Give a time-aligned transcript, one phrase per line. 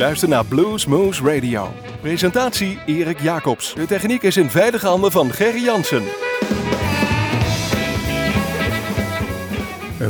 [0.00, 1.72] luistert naar Blues Moose Radio.
[2.00, 3.74] Presentatie Erik Jacobs.
[3.74, 6.02] De techniek is in veilige handen van Gerry Jansen.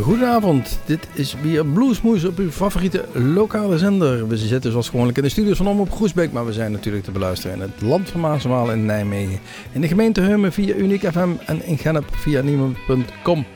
[0.03, 4.29] Goedenavond, dit is weer Bluesmoes op uw favoriete lokale zender.
[4.29, 7.05] We zitten zoals gewoonlijk in de studios van Om op Groesbeek, maar we zijn natuurlijk
[7.05, 9.41] te beluisteren in het land van Maaswaal in Nijmegen.
[9.73, 13.47] In de gemeente Heumen via Uniek FM en in Gennep via niemand.com.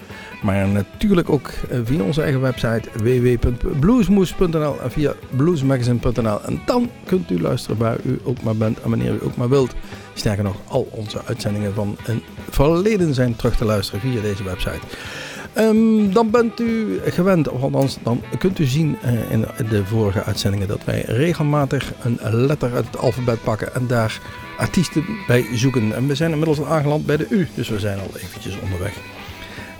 [0.44, 6.42] Maar natuurlijk ook eh, via onze eigen website www.bluesmoes.nl en via bluesmagazine.nl.
[6.42, 9.48] En dan kunt u luisteren waar u ook maar bent en wanneer u ook maar
[9.48, 9.74] wilt.
[10.14, 14.80] Sterker nog, al onze uitzendingen van een verleden zijn terug te luisteren via deze website.
[15.58, 20.68] Um, dan bent u gewend, of dan kunt u zien uh, in de vorige uitzendingen
[20.68, 24.20] dat wij regelmatig een letter uit het alfabet pakken en daar
[24.56, 25.94] artiesten bij zoeken.
[25.94, 28.94] En we zijn inmiddels al aangeland bij de U, dus we zijn al eventjes onderweg.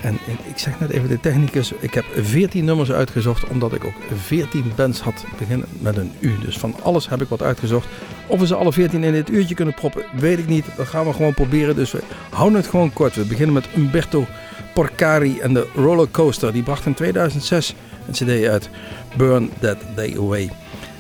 [0.05, 3.95] En ik zeg net even de technicus, ik heb 14 nummers uitgezocht omdat ik ook
[4.15, 6.39] 14 bands had beginnen met een U.
[6.39, 7.87] Dus van alles heb ik wat uitgezocht.
[8.27, 10.65] Of we ze alle 14 in dit uurtje kunnen proppen, weet ik niet.
[10.77, 11.77] Dat gaan we gewoon proberen.
[11.77, 13.15] Dus we houden het gewoon kort.
[13.15, 14.27] We beginnen met Umberto
[14.75, 16.53] Porcari en de Rollercoaster.
[16.53, 17.75] Die bracht in 2006
[18.07, 18.71] een cd uit,
[19.17, 20.51] Burn That Day Away.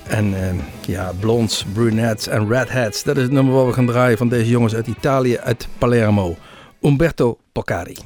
[0.07, 0.39] En uh,
[0.87, 3.03] ja, blondes, brunettes en redheads.
[3.03, 6.37] Dat is het nummer wat we gaan draaien van deze jongens uit Italië, uit Palermo.
[6.81, 7.97] Umberto Porcari.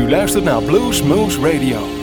[0.00, 1.99] U luistert naar Blues Moose Radio.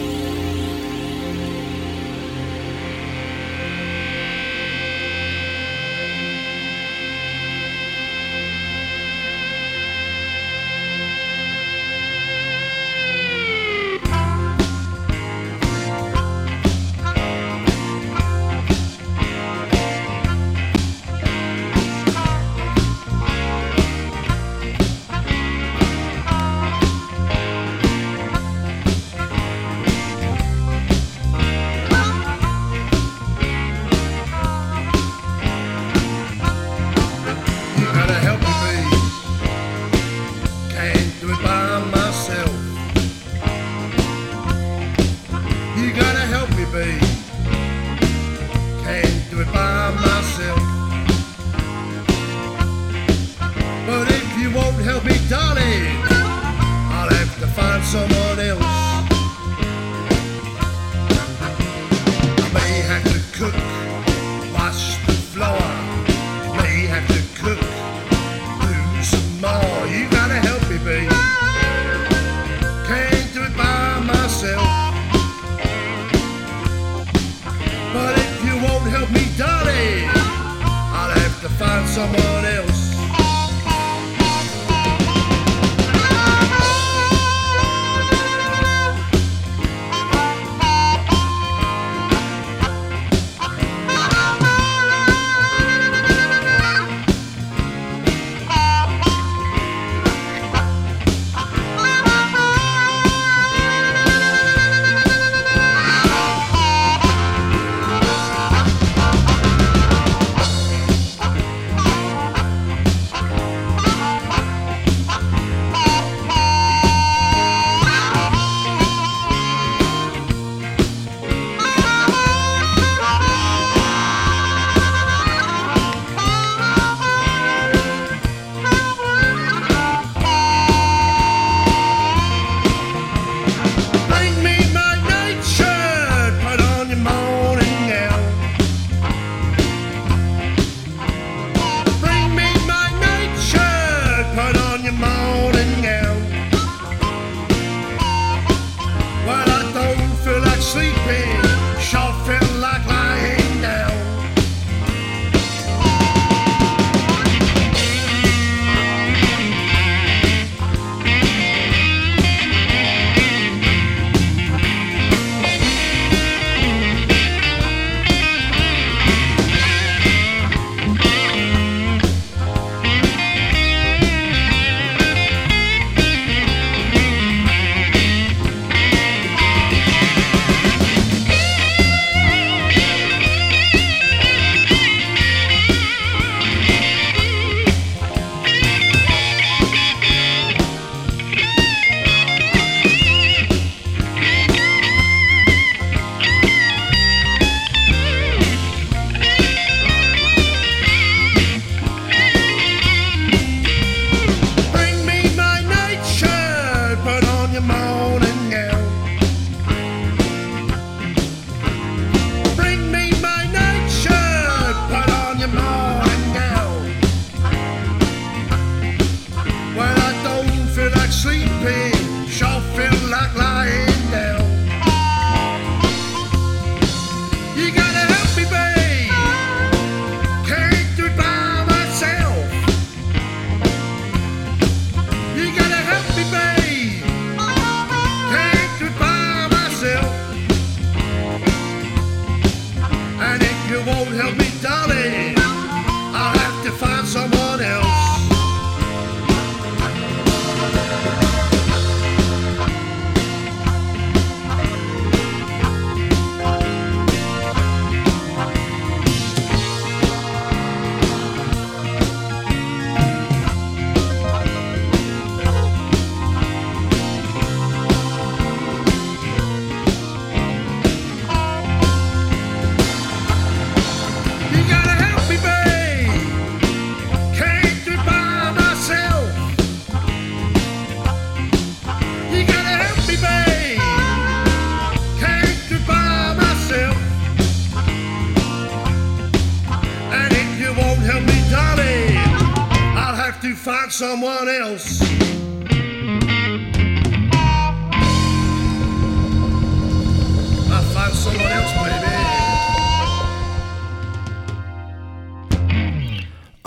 [293.97, 295.17] Someone else.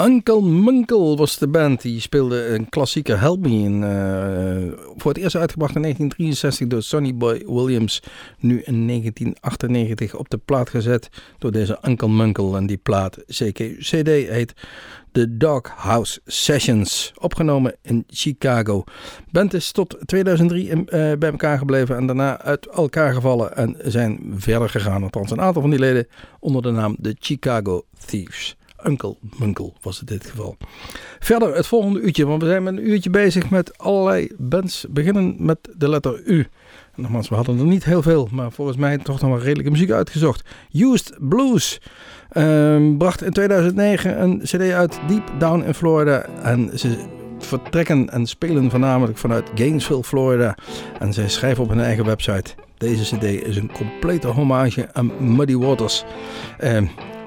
[0.01, 1.83] Uncle Munkle was de band.
[1.83, 3.49] Die speelde een klassieke Help Me.
[3.49, 8.03] In, eh, voor het eerst uitgebracht in 1963 door Sonny Boy Williams.
[8.39, 11.09] Nu in 1998 op de plaat gezet
[11.39, 12.57] door deze Uncle Munkle.
[12.57, 14.55] En die plaat, CQ-CD, heet
[15.13, 17.13] The Doghouse Sessions.
[17.19, 18.85] Opgenomen in Chicago.
[19.31, 23.57] Band is tot 2003 in, eh, bij elkaar gebleven en daarna uit elkaar gevallen.
[23.57, 25.03] En zijn verder gegaan.
[25.03, 26.07] Althans, een aantal van die leden
[26.39, 28.57] onder de naam de Chicago Thieves.
[28.85, 30.57] Uncle Munkle was het in dit geval.
[31.19, 34.87] Verder het volgende uurtje, want we zijn met een uurtje bezig met allerlei bands.
[34.91, 36.47] Beginnen met de letter U.
[36.95, 39.91] Nogmaals, we hadden er niet heel veel, maar volgens mij toch nog wel redelijke muziek
[39.91, 40.49] uitgezocht.
[40.73, 41.81] Used Blues
[42.31, 46.25] ehm, bracht in 2009 een cd uit Deep Down in Florida.
[46.25, 50.57] En ze vertrekken en spelen voornamelijk vanuit Gainesville, Florida.
[50.99, 52.55] En zij schrijven op hun eigen website.
[52.77, 56.05] Deze cd is een complete hommage aan Muddy Waters.
[56.59, 56.87] Ehm,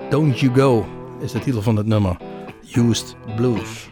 [0.10, 0.86] Don't You Go
[1.24, 2.18] is de titel van het nummer.
[2.76, 3.92] Used Blues.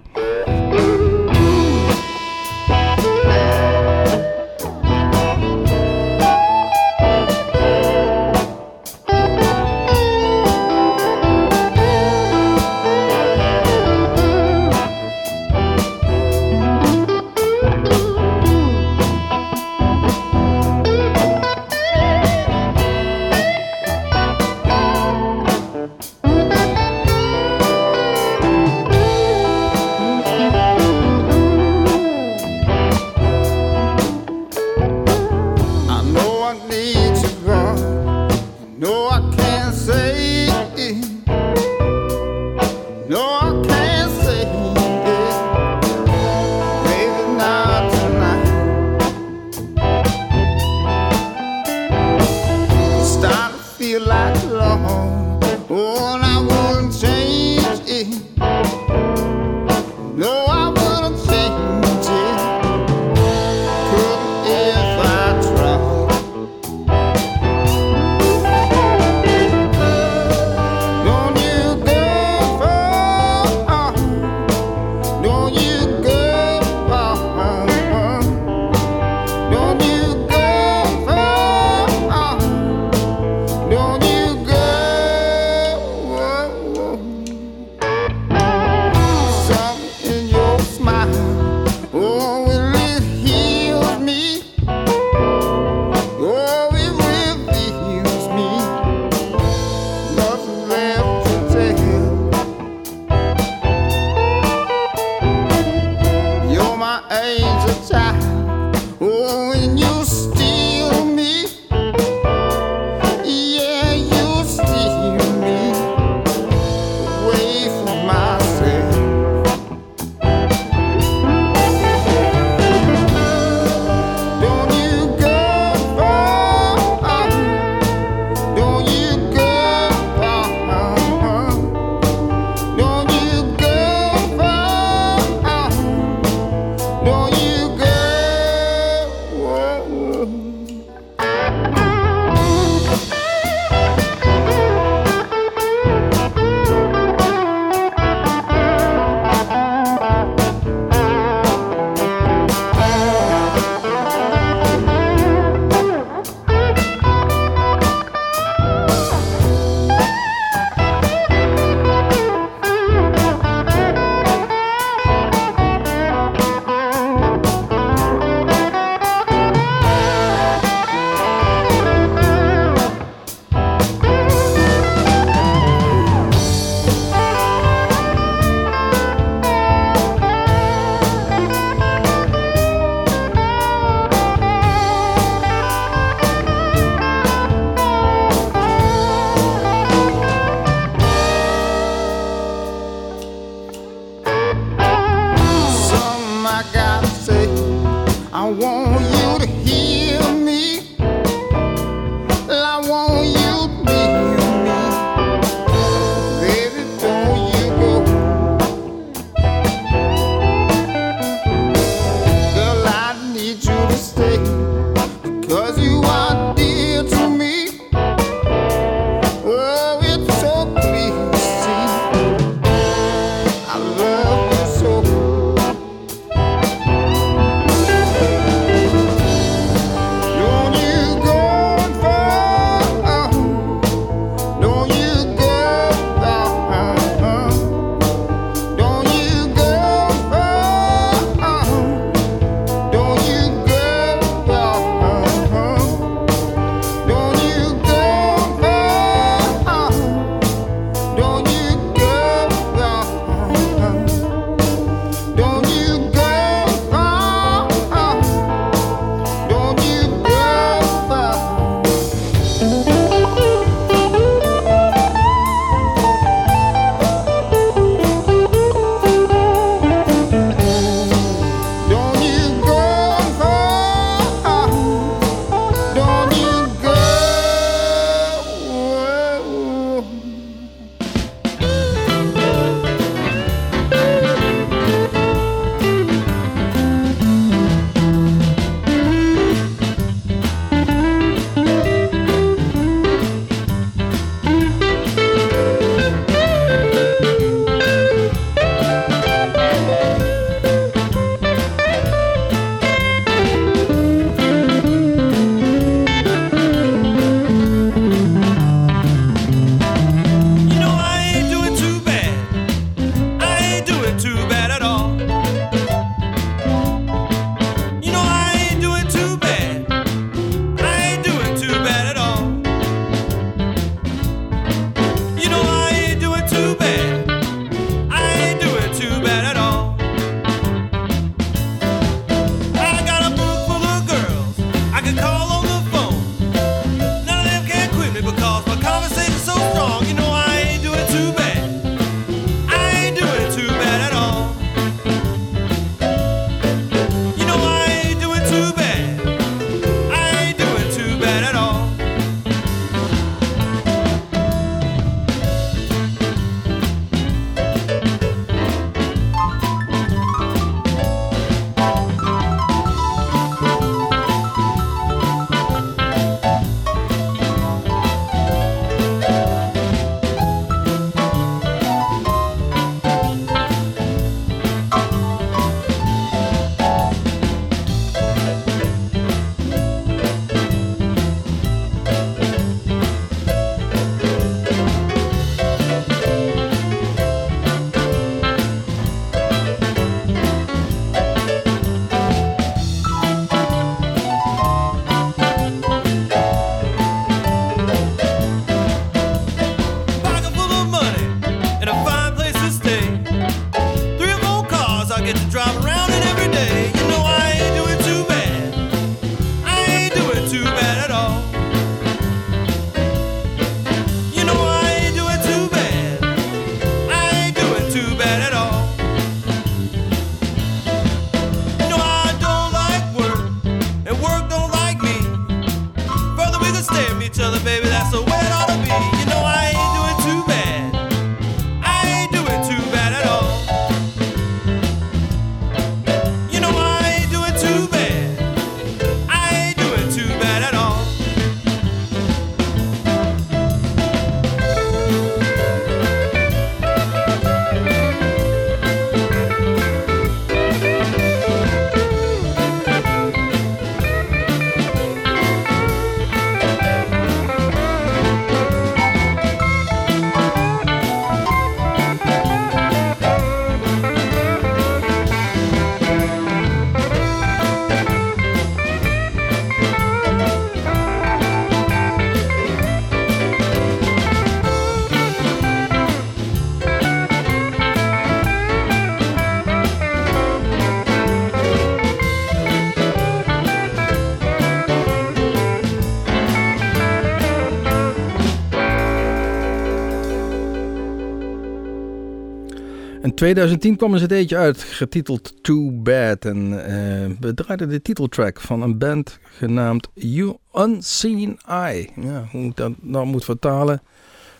[493.42, 496.46] 2010 kwam een cd'tje uit, getiteld Too Bad.
[496.46, 502.10] En eh, we draaiden de titeltrack van een band genaamd You Unseen Eye.
[502.16, 504.02] Ja, hoe ik dat nou moet vertalen.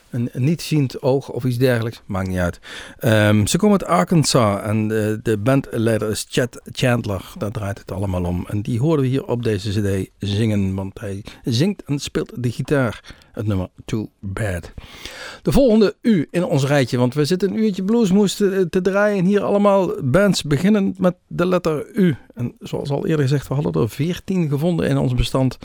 [0.10, 2.60] Een niet-ziend oog of iets dergelijks, maakt niet uit.
[2.98, 7.34] Ehm, ze komen uit Arkansas en de, de bandleider is Chad Chandler.
[7.38, 8.46] Daar draait het allemaal om.
[8.48, 12.52] En die horen we hier op deze cd zingen, want hij zingt en speelt de
[12.52, 13.14] gitaar.
[13.32, 14.74] Het nummer Too Bad.
[15.42, 19.18] De volgende U in ons rijtje, want we zitten een uurtje bluesmoes te, te draaien.
[19.18, 22.16] En hier allemaal bands beginnen met de letter U.
[22.36, 25.58] En zoals al eerder gezegd, we hadden er 14 gevonden in ons bestand.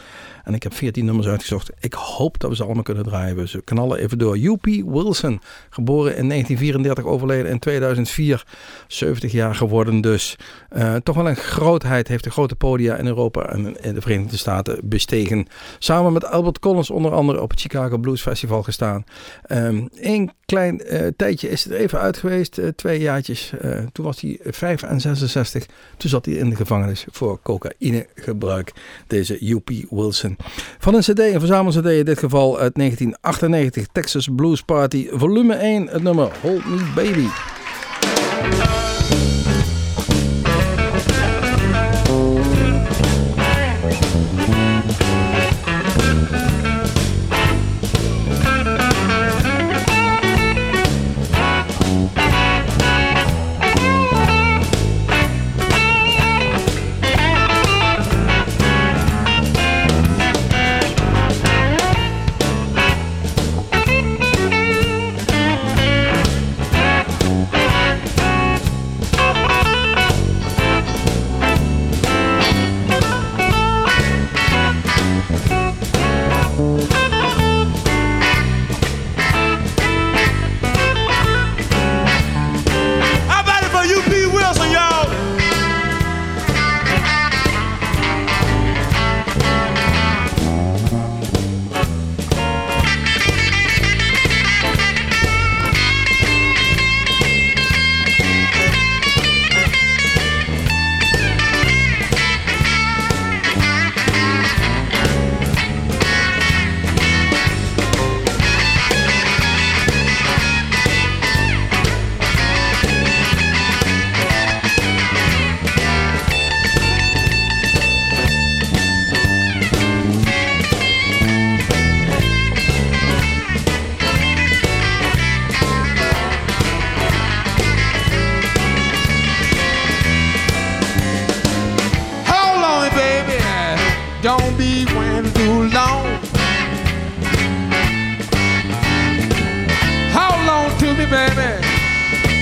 [0.44, 1.70] En ik heb 14 nummers uitgezocht.
[1.80, 3.36] Ik hoop dat we ze allemaal kunnen draaien.
[3.36, 4.38] We knallen even door.
[4.38, 4.64] U.P.
[4.64, 8.44] Wilson, geboren in 1934, overleden in 2004.
[8.86, 10.36] 70 jaar geworden dus.
[10.76, 14.36] Uh, toch wel een grootheid, heeft de grote podia in Europa en in de Verenigde
[14.36, 15.46] Staten bestegen.
[15.78, 19.04] Samen met Albert Collins onder andere op Chicago Blues Festival gestaan.
[19.48, 23.52] Um, Eén klein uh, tijdje is het even uit geweest, uh, twee jaartjes.
[23.92, 25.66] toen was hij 5 en 66.
[25.96, 28.72] Toen zat hij in de gevangenis voor cocaïnegebruik.
[29.06, 29.70] Deze U.P.
[29.90, 30.36] Wilson.
[30.78, 33.86] Van een cd, een verzamel-cd in dit geval uit 1998.
[33.92, 37.26] Texas Blues Party, volume 1, het nummer Hold Me Baby.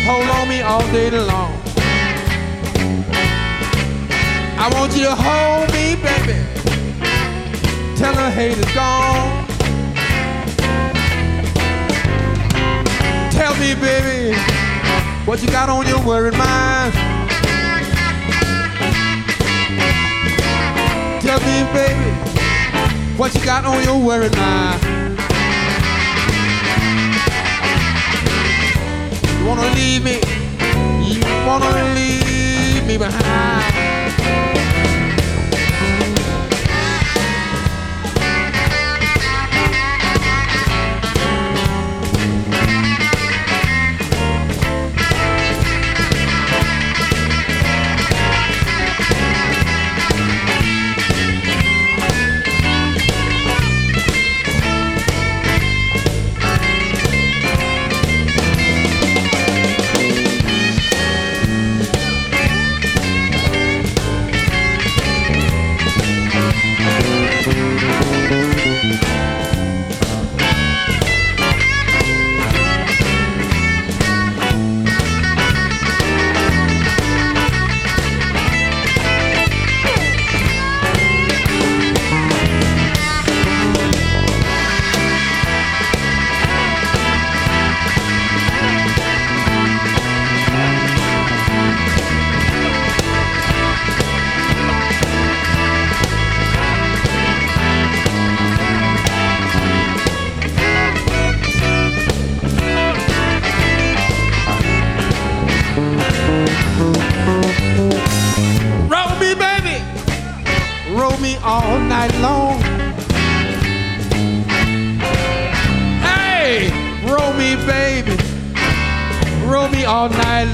[0.07, 1.53] Hold on me all day long.
[4.59, 6.39] I want you to hold me, baby.
[7.97, 9.47] Tell her hate is gone.
[13.31, 14.37] Tell me, baby,
[15.25, 16.93] what you got on your worried mind.
[21.23, 22.11] Tell me, baby,
[23.17, 24.94] what you got on your worried mind.
[29.45, 30.21] You wanna leave me?
[31.05, 33.74] You wanna leave me behind?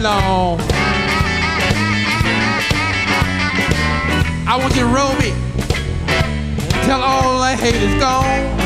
[0.01, 0.59] long.
[4.47, 5.33] I want you to roll me
[6.85, 8.60] till all the hate is gone.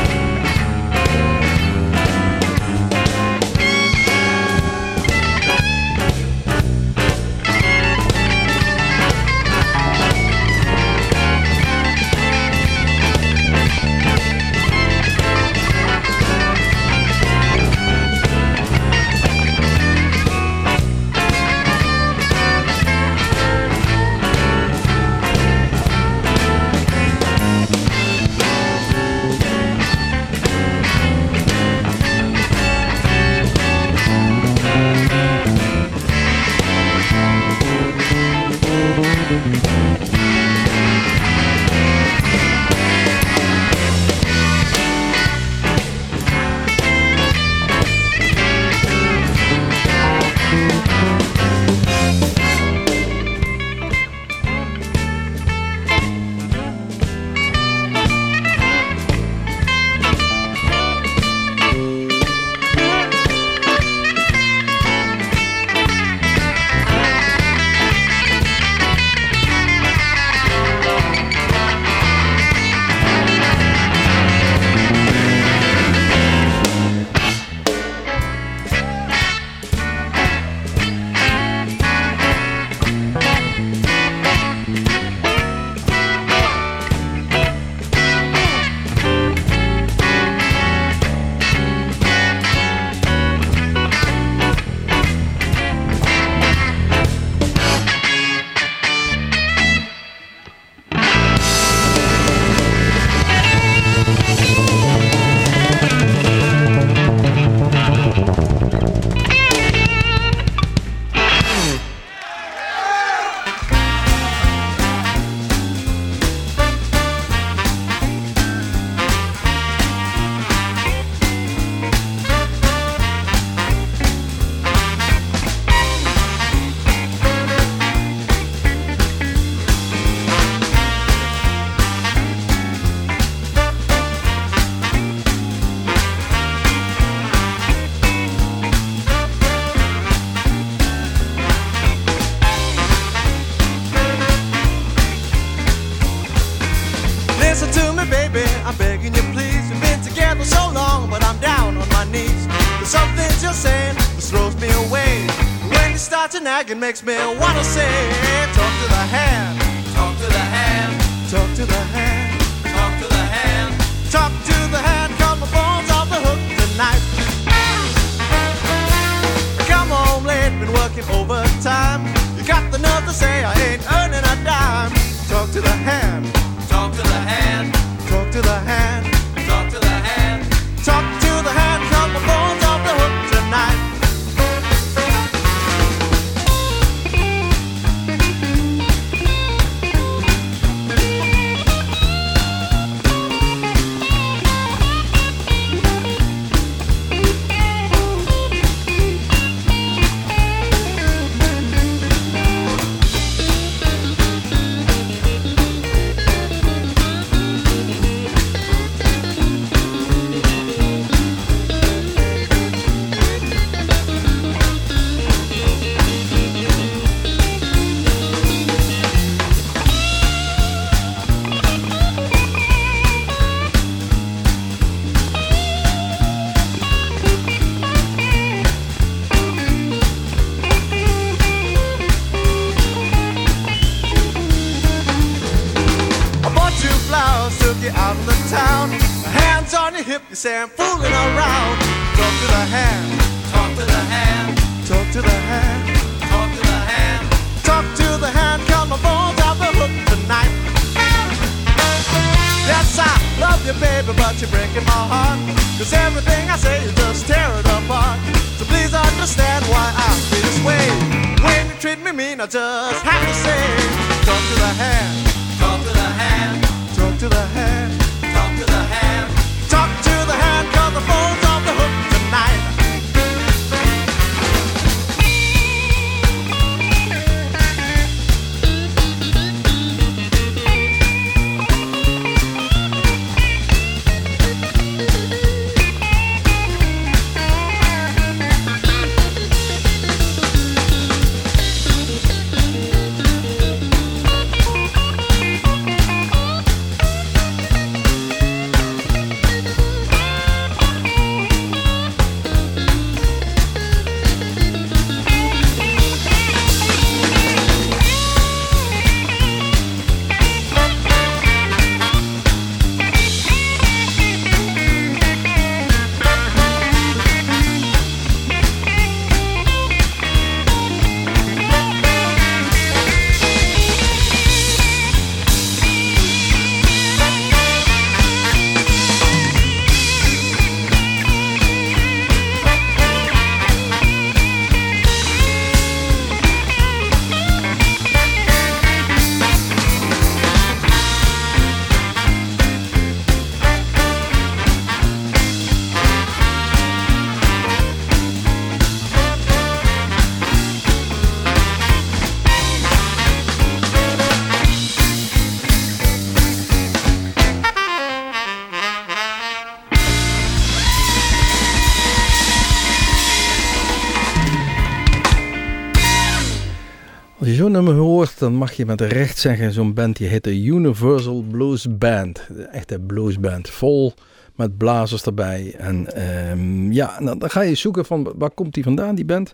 [368.45, 372.47] Dan mag je met recht zeggen, zo'n band die heet de Universal Blues Band.
[372.47, 374.13] De echte bluesband, vol
[374.55, 375.75] met blazers erbij.
[375.77, 379.49] En ehm, ja, dan, dan ga je zoeken van waar komt die vandaan, die band.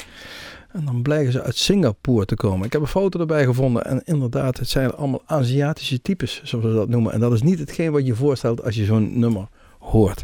[0.71, 2.65] En dan blijken ze uit Singapore te komen.
[2.65, 3.85] Ik heb een foto erbij gevonden.
[3.85, 7.13] En inderdaad, het zijn allemaal Aziatische types, zoals we dat noemen.
[7.13, 9.47] En dat is niet hetgeen wat je voorstelt als je zo'n nummer
[9.79, 10.23] hoort.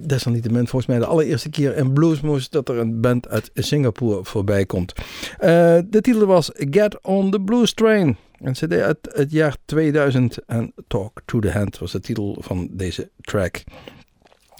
[0.00, 4.66] Desalniettemin volgens mij de allereerste keer in Bluesmoose dat er een band uit Singapore voorbij
[4.66, 4.92] komt.
[5.38, 8.16] Eh, de titel was Get on the Blues Train.
[8.40, 12.68] Een cd uit het jaar 2000 en Talk to the Hand was de titel van
[12.70, 13.62] deze track.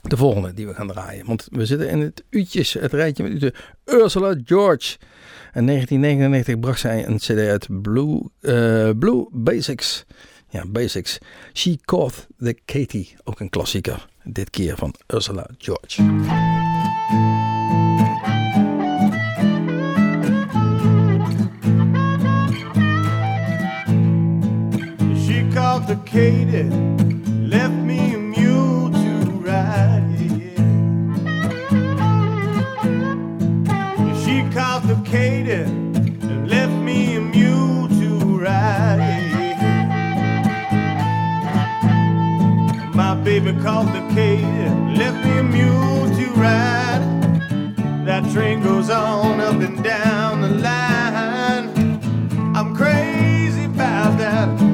[0.02, 1.26] De volgende die we gaan draaien.
[1.26, 3.54] Want we zitten in het uurtjes, het rijtje met
[3.84, 4.96] Ursula George.
[5.54, 10.04] In 1999 bracht zij een cd uit Blue, eh, Blue Basics.
[10.48, 11.18] Ja, Basics.
[11.52, 13.14] She Caught the Katie.
[13.24, 14.10] Ook een klassieker.
[14.24, 16.02] Dit keer van Ursula George.
[26.04, 26.70] Katie,
[27.48, 28.14] left me
[28.90, 30.02] to ride.
[30.38, 31.74] Yeah.
[34.24, 34.84] She called
[43.24, 44.44] baby called the Katie,
[44.98, 47.02] left me a mule to ride.
[48.04, 51.68] That train goes on up and down the line.
[52.56, 54.71] I'm crazy about that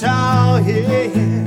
[0.00, 1.44] Tall, yeah.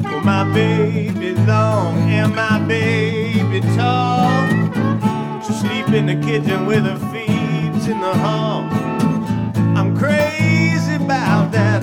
[0.00, 4.46] Well, oh, my baby long and my baby tall.
[5.42, 8.62] She sleep in the kitchen with her feet in the hall.
[9.76, 11.82] I'm crazy about that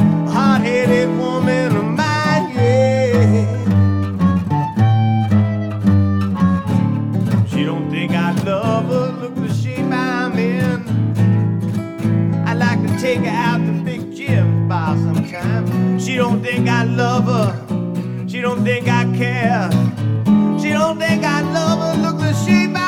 [16.55, 18.27] think I love her.
[18.27, 19.69] She don't think I care.
[20.61, 22.01] She don't think I love her.
[22.03, 22.82] Look the shape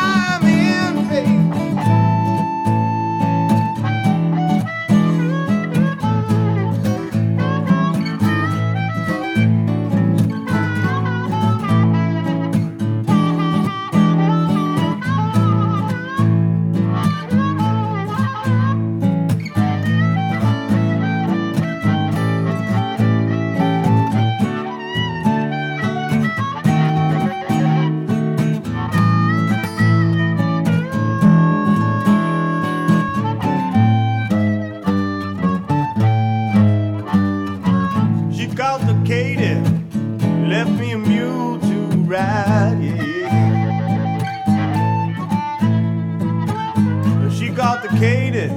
[48.00, 48.50] Katie,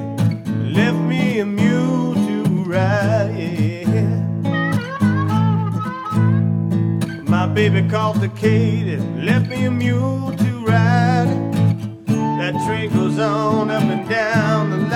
[0.74, 3.34] left me a mule to ride.
[7.28, 11.28] My baby called the Katie, left me a mule to ride.
[12.06, 14.87] That train goes on up and down the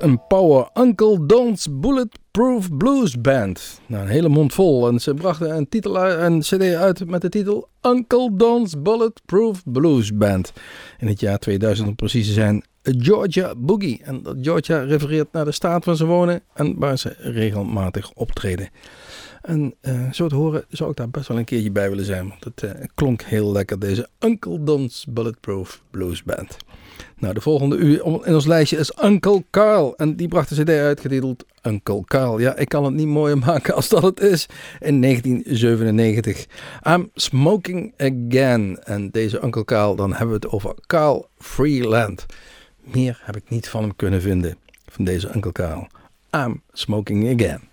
[0.00, 0.68] Een power.
[0.74, 3.80] Uncle Don's Bulletproof Blues Band.
[3.86, 4.88] Nou, een hele mond vol.
[4.88, 10.16] En ze brachten een, titel een cd uit met de titel Uncle Don's Bulletproof Blues
[10.16, 10.52] Band.
[10.98, 12.64] In het jaar 2000 om precies te zijn.
[12.82, 14.00] Georgia Boogie.
[14.02, 18.68] En dat Georgia refereert naar de staat waar ze wonen en waar ze regelmatig optreden.
[19.42, 22.28] En eh, zo te horen zou ik daar best wel een keertje bij willen zijn.
[22.28, 26.56] Want het eh, klonk heel lekker, deze Uncle Don's Bulletproof Blues Band.
[27.18, 29.96] Nou, de volgende uur in ons lijstje is Uncle Carl.
[29.96, 32.40] En die bracht een cd uitgetiteld Uncle Carl.
[32.40, 34.46] Ja, ik kan het niet mooier maken als dat het is.
[34.80, 36.46] In 1997.
[36.86, 38.78] I'm Smoking Again.
[38.82, 42.26] En deze Uncle Carl, dan hebben we het over Carl Freeland.
[42.82, 44.56] Meer heb ik niet van hem kunnen vinden.
[44.88, 45.86] Van deze Uncle Carl.
[46.36, 47.69] I'm Smoking Again.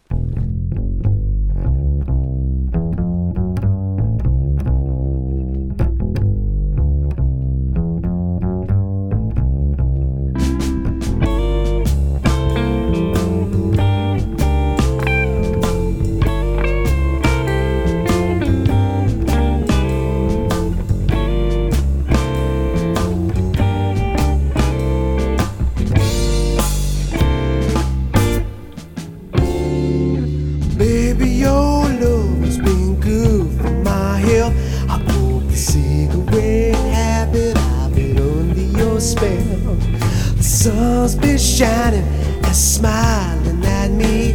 [40.68, 42.04] Sun's been shining
[42.44, 44.34] and smiling at me.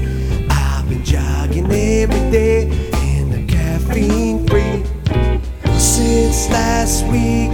[0.49, 2.63] I've been jogging every day
[3.19, 4.83] in the caffeine free.
[5.79, 7.53] Since last week,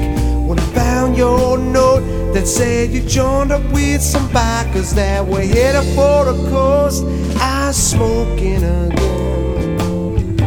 [0.48, 2.04] when I found your note
[2.34, 7.04] that said you joined up with some bikers that were headed for the coast,
[7.40, 10.38] I'm smoking again.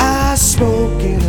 [0.00, 1.25] I'm smoking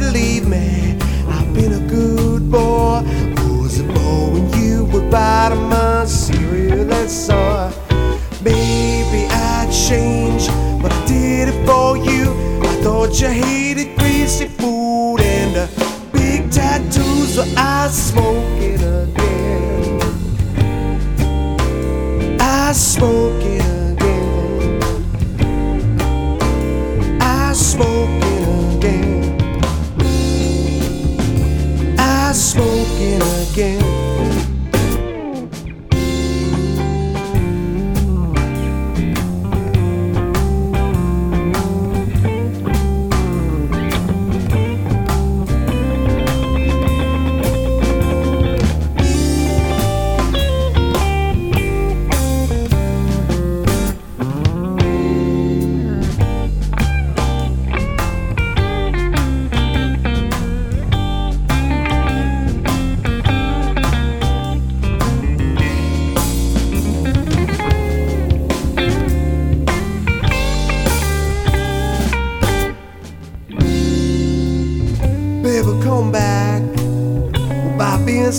[0.00, 0.96] you leave me?
[1.28, 3.02] I've been a good boy.
[3.60, 7.70] Was it more when you were biting my cereal that saw?
[8.42, 10.48] Maybe I changed,
[10.82, 12.24] but I did it for you.
[12.62, 15.66] I thought you hated greasy food and uh,
[16.12, 20.00] big tattoos, so I smoke it again.
[22.40, 23.29] I smoke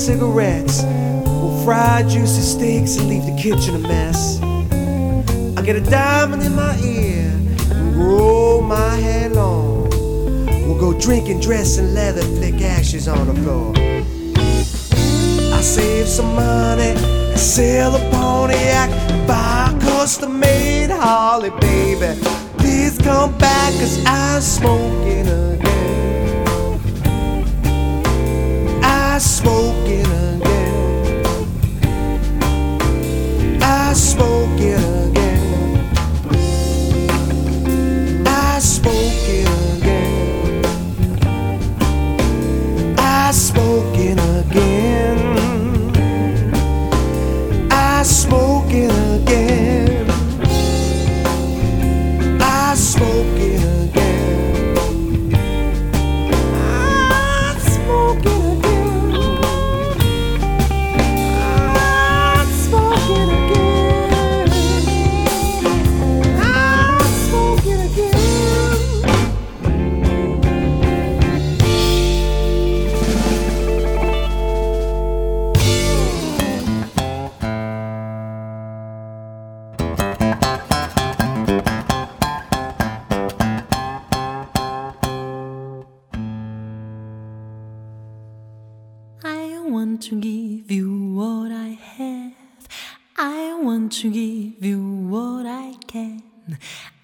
[0.01, 0.81] cigarettes.
[0.83, 4.41] We'll fry juicy steaks and leave the kitchen a mess.
[5.55, 7.29] I'll get a diamond in my ear
[7.69, 9.89] and roll my hair long.
[10.65, 13.73] We'll go drinking, dress in leather, flick ashes on the floor.
[15.55, 16.93] I save some money
[17.31, 18.89] and sell a Pontiac,
[19.27, 22.19] buy a custom made Harley, baby.
[22.57, 25.61] Please come back, cause I'm smoking again.
[28.83, 29.70] I smoke
[34.01, 34.40] smoke
[95.11, 96.23] what I can.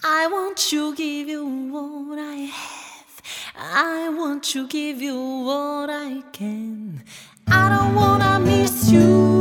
[0.01, 3.21] I want to give you what I have.
[3.57, 7.03] I want to give you what I can.
[7.47, 9.36] I don't wanna miss you.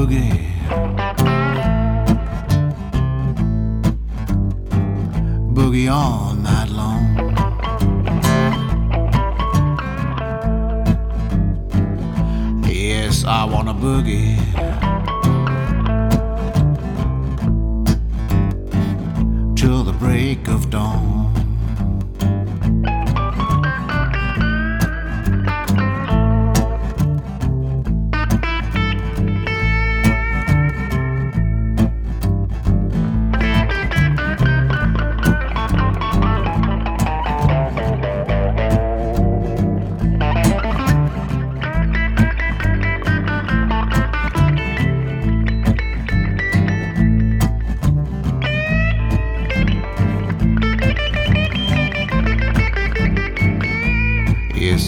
[0.00, 0.32] Boogie.
[5.54, 7.04] Boogie all night long.
[12.66, 14.29] Yes, I wanna boogie.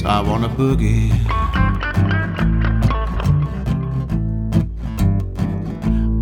[0.05, 1.11] I wanna boogie.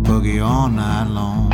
[0.03, 1.50] Boogie all night long.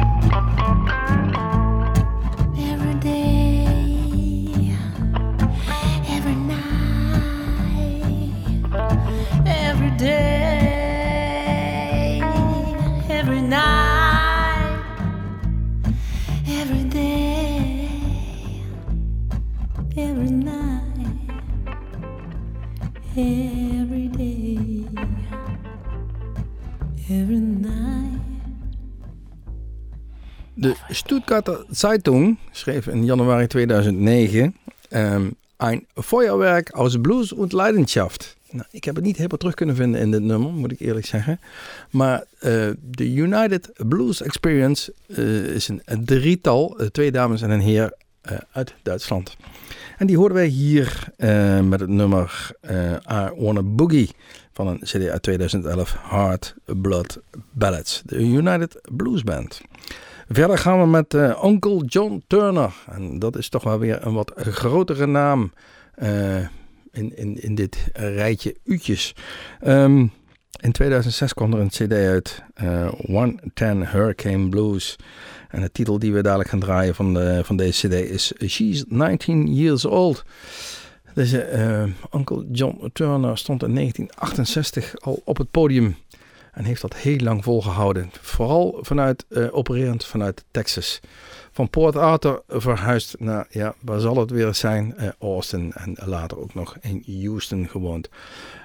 [31.38, 34.56] Stuttgarter Zeitung schreef in januari 2009
[34.90, 38.38] ehm, een Feuerwerk aus Blues und Leidenschaft.
[38.52, 41.06] Nou, ik heb het niet helemaal terug kunnen vinden in dit nummer, moet ik eerlijk
[41.06, 41.40] zeggen.
[41.90, 47.60] Maar eh, de United Blues Experience eh, is een, drietal, eh, twee dames en een
[47.60, 49.38] heer eh, uit Duitsland.
[49.98, 54.10] En die hoorden wij hier eh, met het nummer eh, I Wanna Boogie
[54.54, 57.20] van een CD uit 2011, Hard Blood
[57.52, 59.62] Ballads, de United Blues Band.
[60.30, 62.74] Verder gaan we met eh, Uncle John Turner.
[62.90, 65.54] En dat is toch wel weer een wat grotere naam
[65.96, 66.40] eh,
[66.92, 69.16] in, in, in dit rijtje uutjes.
[69.60, 70.06] Ehm,
[70.62, 74.96] in 2006 kwam er een cd uit, eh 110 Hurricane Blues.
[75.50, 78.84] En de titel die we dadelijk gaan draaien van, de, van deze cd is She's
[78.88, 80.24] 19 Years Old.
[81.14, 81.84] Deze eh,
[82.16, 85.96] Uncle John Turner stond in 1968 al op het podium.
[86.58, 88.10] En heeft dat heel lang volgehouden.
[88.22, 91.00] Vooral vanuit, eh, opererend vanuit Texas.
[91.52, 94.98] Van Port Arthur verhuisd naar, ja, waar zal het weer zijn?
[94.98, 98.10] Eh, Austin en later ook nog in Houston gewoond.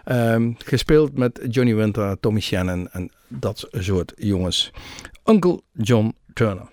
[0.05, 4.71] Ehm, gespeeld met Johnny Winter, Tommy Shannon en dat soort jongens.
[5.25, 6.69] Uncle John Turner.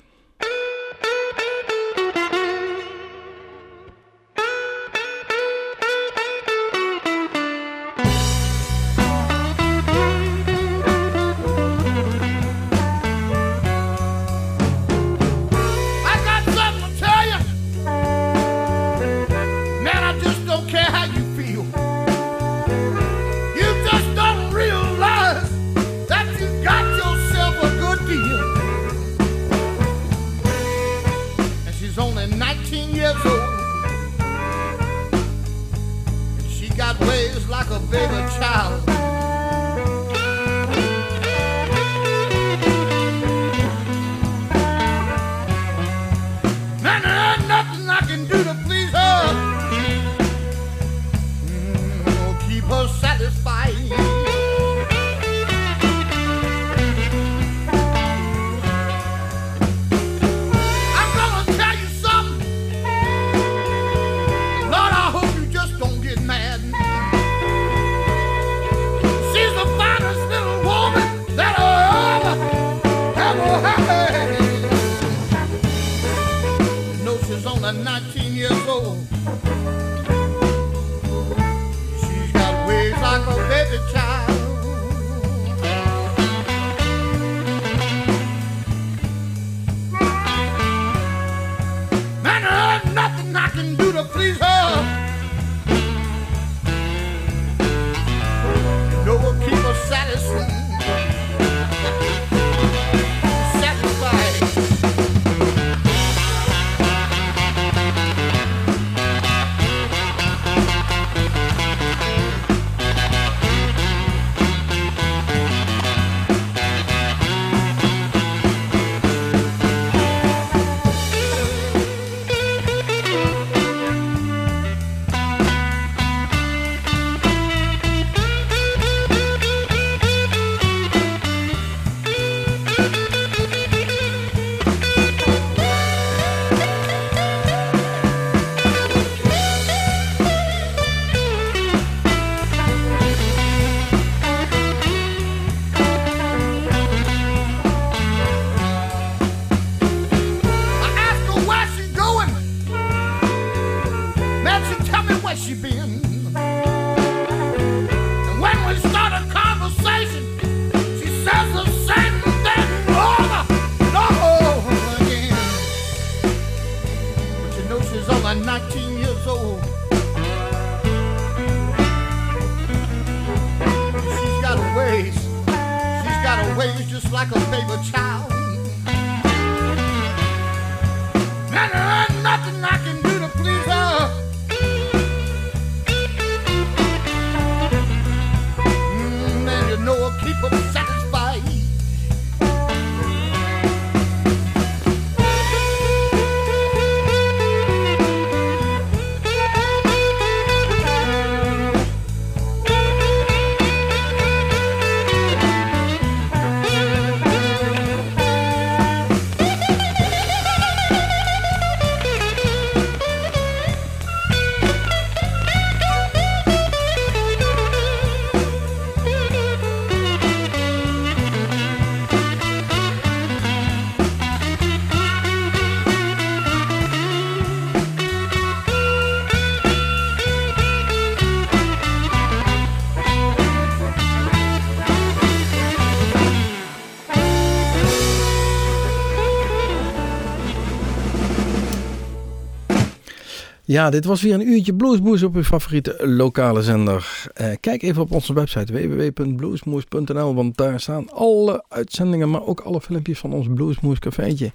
[243.69, 247.29] Ja, dit was weer een uurtje Bluesmoes op uw favoriete lokale zender.
[247.33, 252.81] Eh, kijk even op onze website www.bluesmoes.nl, want daar staan alle uitzendingen, maar ook alle
[252.81, 254.51] filmpjes van ons Bluesmoes cafeetje.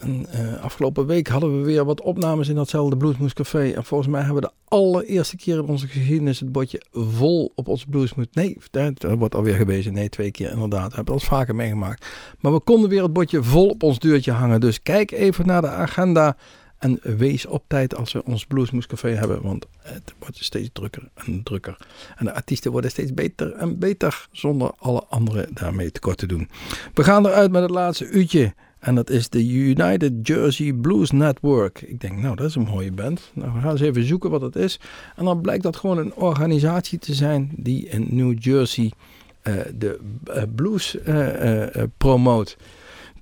[0.00, 3.70] Eh, afgelopen week hadden we weer wat opnames in datzelfde Bluesmoes café.
[3.70, 7.68] En volgens mij hebben we de allereerste keer in onze geschiedenis het bordje vol op
[7.68, 8.26] onze Bluesmoes.
[8.32, 9.92] Nee, daar wordt alweer gewezen.
[9.92, 10.88] Nee, twee keer inderdaad.
[10.88, 12.06] We hebben al vaker meegemaakt.
[12.40, 14.60] Maar we konden weer het bordje vol op ons deurtje hangen.
[14.60, 16.36] Dus kijk even naar de agenda.
[16.82, 19.42] En wees op tijd als we ons Bluesmoes Café hebben.
[19.42, 21.76] Want het wordt steeds drukker en drukker.
[22.16, 24.28] En de artiesten worden steeds beter en beter.
[24.32, 26.48] Zonder alle anderen daarmee tekort te doen.
[26.94, 28.54] We gaan eruit met het laatste uurtje.
[28.78, 31.80] En dat is de United Jersey Blues Network.
[31.80, 33.30] Ik denk, nou, dat is een mooie band.
[33.34, 34.80] Nou, we gaan eens even zoeken wat het is.
[35.16, 38.92] En dan blijkt dat gewoon een organisatie te zijn die in New Jersey
[39.42, 42.56] eh, de eh, blues eh, promoot.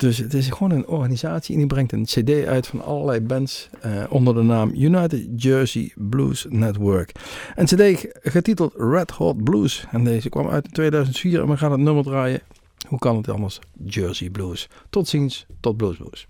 [0.01, 3.69] Dus het is gewoon een organisatie en die brengt een cd uit van allerlei bands
[3.81, 7.13] eh, onder de naam United Jersey Blues Network.
[7.55, 9.87] Een cd getiteld Red Hot Blues.
[9.91, 12.41] En deze kwam uit in 2004 en we gaan het nummer draaien.
[12.89, 13.59] Hoe kan het anders?
[13.85, 14.69] Jersey Blues.
[14.91, 16.27] Tot ziens, tot Blues Blues.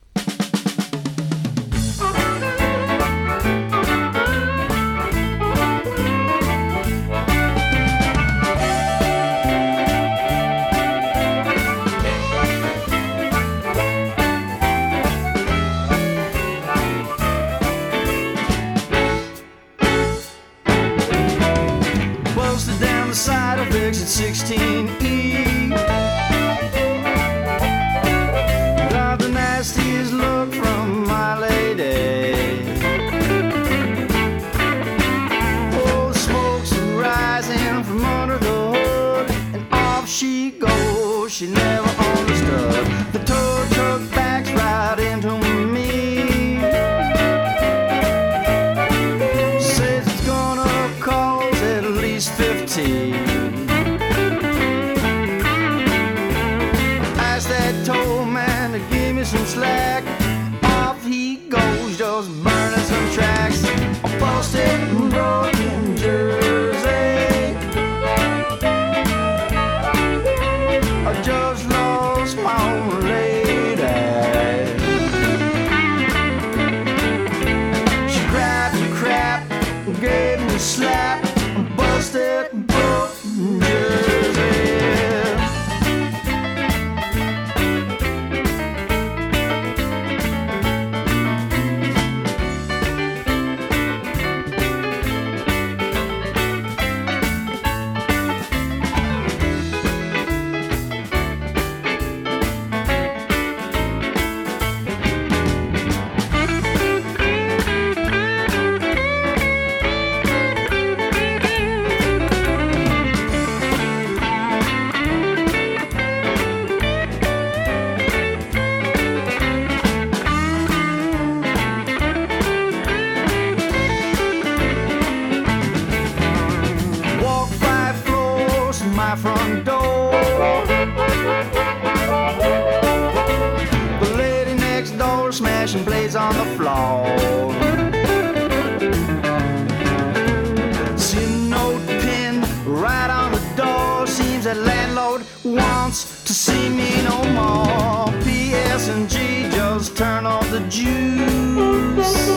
[145.20, 148.22] Landlord wants to see me no more.
[148.22, 148.88] P.S.
[148.88, 152.28] and G just turn off the juice.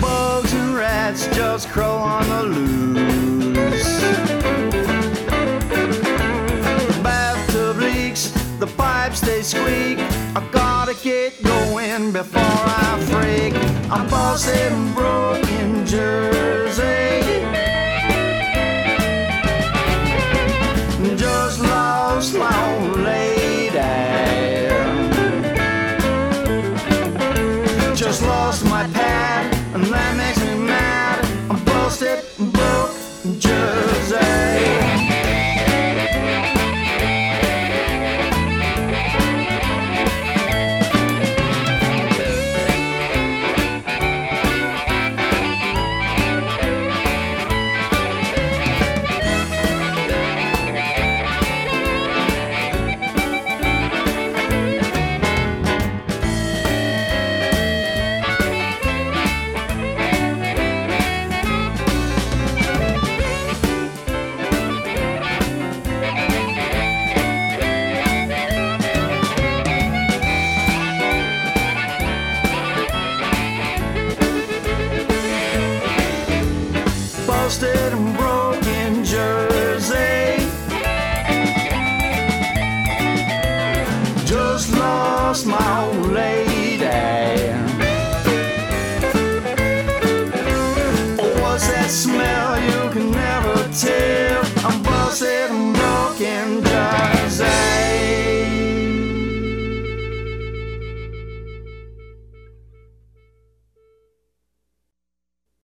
[0.00, 4.00] Bugs and rats just crow on the loose.
[7.02, 9.98] Bathtub leaks, the pipes they squeak.
[10.34, 13.54] I gotta get going before I freak.
[13.90, 16.61] I'm busting broken Jersey.
[29.74, 31.24] and that makes me mad.
[31.50, 32.92] I'm busted, broke,
[33.38, 34.21] just